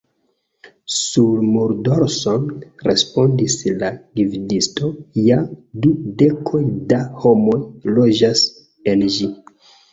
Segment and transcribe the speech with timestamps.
[0.93, 2.47] Sur muldorson!
[2.87, 4.91] respondis la gvidisto,
[5.29, 5.39] Ja,
[5.85, 5.93] du
[6.25, 7.63] dekoj da homoj
[8.01, 8.45] loĝas
[8.95, 9.33] en ĝi.